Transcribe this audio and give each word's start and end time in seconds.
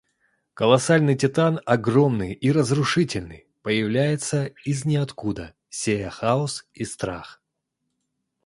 Колоссальный 0.55 1.13
титан, 1.15 1.61
огромный 1.63 2.33
и 2.33 2.51
разрушительный, 2.51 3.45
появляется 3.61 4.47
из 4.65 4.83
ниоткуда, 4.83 5.53
сея 5.69 6.09
хаос 6.09 6.65
и 6.73 6.85
страх. 6.85 7.39